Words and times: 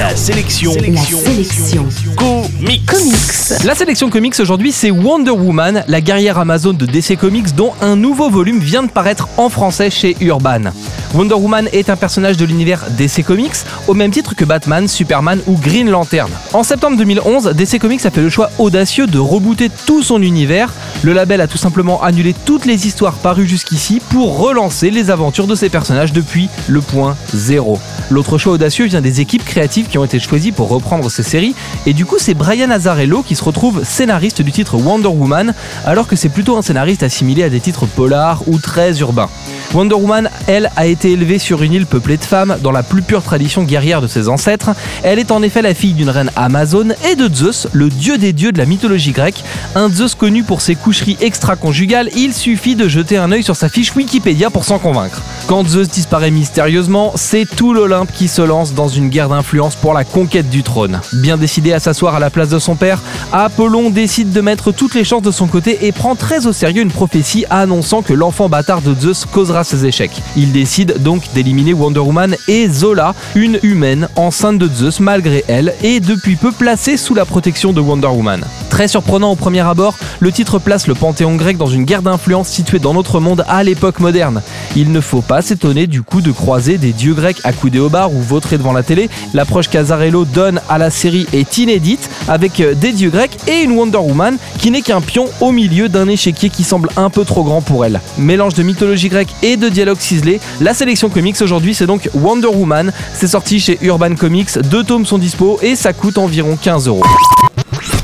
La 0.00 0.16
sélection. 0.16 0.72
La 0.72 1.02
sélection. 1.02 1.86
Comics. 2.16 2.86
Comics. 2.86 3.64
La 3.66 3.74
sélection 3.74 4.08
comics 4.08 4.40
aujourd'hui, 4.40 4.72
c'est 4.72 4.90
Wonder 4.90 5.30
Woman, 5.30 5.84
la 5.88 6.00
guerrière 6.00 6.38
Amazon 6.38 6.72
de 6.72 6.86
DC 6.86 7.18
Comics, 7.18 7.54
dont 7.54 7.74
un 7.82 7.96
nouveau 7.96 8.30
volume 8.30 8.60
vient 8.60 8.82
de 8.82 8.90
paraître 8.90 9.28
en 9.36 9.50
français 9.50 9.90
chez 9.90 10.16
Urban. 10.22 10.72
Wonder 11.12 11.34
Woman 11.34 11.68
est 11.72 11.90
un 11.90 11.96
personnage 11.96 12.38
de 12.38 12.46
l'univers 12.46 12.86
DC 12.96 13.22
Comics, 13.22 13.56
au 13.88 13.92
même 13.92 14.10
titre 14.10 14.34
que 14.34 14.46
Batman, 14.46 14.88
Superman 14.88 15.38
ou 15.46 15.58
Green 15.58 15.90
Lantern. 15.90 16.30
En 16.54 16.62
septembre 16.62 16.96
2011, 16.96 17.52
DC 17.54 17.78
Comics 17.78 18.06
a 18.06 18.10
fait 18.10 18.22
le 18.22 18.30
choix 18.30 18.50
audacieux 18.58 19.06
de 19.06 19.18
rebooter 19.18 19.68
tout 19.84 20.02
son 20.02 20.22
univers. 20.22 20.72
Le 21.02 21.12
label 21.12 21.42
a 21.42 21.46
tout 21.46 21.58
simplement 21.58 22.02
annulé 22.02 22.34
toutes 22.46 22.64
les 22.64 22.86
histoires 22.86 23.16
parues 23.18 23.46
jusqu'ici 23.46 24.00
pour 24.08 24.38
relancer 24.38 24.90
les 24.90 25.10
aventures 25.10 25.46
de 25.46 25.54
ces 25.54 25.68
personnages 25.68 26.14
depuis 26.14 26.48
le 26.68 26.80
point 26.80 27.18
zéro. 27.34 27.78
L'autre 28.10 28.38
choix 28.38 28.54
audacieux 28.54 28.86
vient 28.86 29.00
des 29.00 29.20
équipes 29.20 29.44
créatives 29.44 29.86
qui 29.86 29.96
ont 29.96 30.04
été 30.04 30.18
choisies 30.18 30.50
pour 30.50 30.68
reprendre 30.68 31.08
ces 31.08 31.22
séries, 31.22 31.54
et 31.86 31.92
du 31.92 32.04
coup 32.04 32.16
c'est 32.18 32.34
Brian 32.34 32.70
Azzarello 32.70 33.22
qui 33.22 33.36
se 33.36 33.44
retrouve 33.44 33.84
scénariste 33.84 34.42
du 34.42 34.50
titre 34.50 34.76
Wonder 34.76 35.08
Woman, 35.08 35.54
alors 35.84 36.08
que 36.08 36.16
c'est 36.16 36.28
plutôt 36.28 36.56
un 36.56 36.62
scénariste 36.62 37.04
assimilé 37.04 37.44
à 37.44 37.48
des 37.48 37.60
titres 37.60 37.86
polars 37.86 38.42
ou 38.48 38.58
très 38.58 38.98
urbains. 38.98 39.28
Wonder 39.72 39.94
Woman, 39.94 40.28
elle, 40.48 40.70
a 40.74 40.86
été 40.86 41.12
élevée 41.12 41.38
sur 41.38 41.62
une 41.62 41.72
île 41.72 41.86
peuplée 41.86 42.16
de 42.16 42.24
femmes 42.24 42.56
dans 42.60 42.72
la 42.72 42.82
plus 42.82 43.02
pure 43.02 43.22
tradition 43.22 43.62
guerrière 43.62 44.02
de 44.02 44.08
ses 44.08 44.28
ancêtres. 44.28 44.70
Elle 45.04 45.20
est 45.20 45.30
en 45.30 45.42
effet 45.44 45.62
la 45.62 45.74
fille 45.74 45.92
d'une 45.92 46.10
reine 46.10 46.32
amazone 46.34 46.96
et 47.08 47.14
de 47.14 47.32
Zeus, 47.32 47.68
le 47.72 47.88
dieu 47.88 48.18
des 48.18 48.32
dieux 48.32 48.50
de 48.50 48.58
la 48.58 48.66
mythologie 48.66 49.12
grecque. 49.12 49.44
Un 49.76 49.88
Zeus 49.88 50.16
connu 50.16 50.42
pour 50.42 50.60
ses 50.60 50.74
coucheries 50.74 51.16
extra-conjugales, 51.20 52.10
il 52.16 52.34
suffit 52.34 52.74
de 52.74 52.88
jeter 52.88 53.16
un 53.16 53.30
œil 53.30 53.44
sur 53.44 53.54
sa 53.54 53.68
fiche 53.68 53.94
Wikipédia 53.94 54.50
pour 54.50 54.64
s'en 54.64 54.80
convaincre. 54.80 55.22
Quand 55.46 55.66
Zeus 55.66 55.88
disparaît 55.88 56.30
mystérieusement, 56.30 57.12
c'est 57.16 57.44
tout 57.44 57.74
l'Olympe 57.74 58.12
qui 58.12 58.28
se 58.28 58.42
lance 58.42 58.74
dans 58.74 58.88
une 58.88 59.08
guerre 59.08 59.28
d'influence 59.28 59.74
pour 59.74 59.94
la 59.94 60.04
conquête 60.04 60.48
du 60.48 60.62
trône. 60.62 61.00
Bien 61.14 61.36
décidé 61.36 61.72
à 61.72 61.80
s'asseoir 61.80 62.14
à 62.14 62.20
la 62.20 62.30
place 62.30 62.48
de 62.48 62.58
son 62.58 62.76
père, 62.76 63.00
Apollon 63.32 63.90
décide 63.90 64.32
de 64.32 64.40
mettre 64.40 64.72
toutes 64.72 64.94
les 64.94 65.04
chances 65.04 65.22
de 65.22 65.30
son 65.30 65.46
côté 65.46 65.86
et 65.86 65.92
prend 65.92 66.14
très 66.14 66.46
au 66.46 66.52
sérieux 66.52 66.82
une 66.82 66.92
prophétie 66.92 67.44
annonçant 67.50 68.02
que 68.02 68.12
l'enfant 68.12 68.48
bâtard 68.48 68.82
de 68.82 68.94
Zeus 68.94 69.24
causera 69.24 69.64
ses 69.64 69.86
échecs. 69.86 70.22
Il 70.36 70.52
décide 70.52 71.02
donc 71.02 71.24
d'éliminer 71.34 71.74
Wonder 71.74 72.00
Woman 72.00 72.36
et 72.48 72.68
Zola, 72.68 73.14
une 73.34 73.58
humaine 73.62 74.08
enceinte 74.16 74.58
de 74.58 74.68
Zeus 74.68 75.00
malgré 75.00 75.44
elle 75.48 75.74
et 75.82 76.00
depuis 76.00 76.36
peu 76.36 76.52
placée 76.52 76.96
sous 76.96 77.14
la 77.14 77.24
protection 77.24 77.72
de 77.72 77.80
Wonder 77.80 78.08
Woman. 78.08 78.44
Très 78.80 78.88
surprenant 78.88 79.32
au 79.32 79.36
premier 79.36 79.60
abord, 79.60 79.94
le 80.20 80.32
titre 80.32 80.58
place 80.58 80.86
le 80.86 80.94
panthéon 80.94 81.36
grec 81.36 81.58
dans 81.58 81.66
une 81.66 81.84
guerre 81.84 82.00
d'influence 82.00 82.48
située 82.48 82.78
dans 82.78 82.94
notre 82.94 83.20
monde 83.20 83.44
à 83.46 83.62
l'époque 83.62 84.00
moderne. 84.00 84.40
Il 84.74 84.90
ne 84.90 85.02
faut 85.02 85.20
pas 85.20 85.42
s'étonner 85.42 85.86
du 85.86 86.00
coup 86.00 86.22
de 86.22 86.32
croiser 86.32 86.78
des 86.78 86.94
dieux 86.94 87.12
grecs 87.12 87.36
accoudés 87.44 87.78
au 87.78 87.90
bar 87.90 88.10
ou 88.10 88.22
vautrés 88.22 88.56
devant 88.56 88.72
la 88.72 88.82
télé. 88.82 89.10
L'approche 89.34 89.68
qu'Azarello 89.68 90.24
donne 90.24 90.62
à 90.70 90.78
la 90.78 90.88
série 90.88 91.26
est 91.34 91.58
inédite, 91.58 92.08
avec 92.26 92.58
euh, 92.60 92.72
des 92.72 92.92
dieux 92.92 93.10
grecs 93.10 93.36
et 93.46 93.60
une 93.60 93.72
Wonder 93.72 93.98
Woman 93.98 94.38
qui 94.56 94.70
n'est 94.70 94.80
qu'un 94.80 95.02
pion 95.02 95.26
au 95.42 95.52
milieu 95.52 95.90
d'un 95.90 96.08
échiquier 96.08 96.48
qui 96.48 96.64
semble 96.64 96.88
un 96.96 97.10
peu 97.10 97.26
trop 97.26 97.44
grand 97.44 97.60
pour 97.60 97.84
elle. 97.84 98.00
Mélange 98.16 98.54
de 98.54 98.62
mythologie 98.62 99.10
grecque 99.10 99.34
et 99.42 99.58
de 99.58 99.68
dialogue 99.68 100.00
ciselé, 100.00 100.40
la 100.62 100.72
sélection 100.72 101.10
comics 101.10 101.36
aujourd'hui 101.42 101.74
c'est 101.74 101.86
donc 101.86 102.08
Wonder 102.14 102.48
Woman. 102.48 102.92
C'est 103.12 103.28
sorti 103.28 103.60
chez 103.60 103.78
Urban 103.82 104.14
Comics, 104.14 104.58
deux 104.70 104.84
tomes 104.84 105.04
sont 105.04 105.18
dispo 105.18 105.58
et 105.60 105.76
ça 105.76 105.92
coûte 105.92 106.16
environ 106.16 106.56
15 106.56 106.88
euros. 106.88 107.04